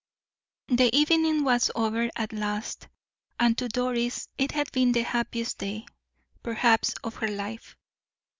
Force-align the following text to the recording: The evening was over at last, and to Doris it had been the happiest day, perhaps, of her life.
The 0.69 0.89
evening 0.97 1.43
was 1.43 1.69
over 1.75 2.09
at 2.15 2.33
last, 2.33 2.87
and 3.39 3.55
to 3.59 3.69
Doris 3.69 4.29
it 4.35 4.51
had 4.51 4.71
been 4.71 4.93
the 4.93 5.03
happiest 5.03 5.59
day, 5.59 5.85
perhaps, 6.41 6.95
of 7.03 7.17
her 7.17 7.27
life. 7.29 7.77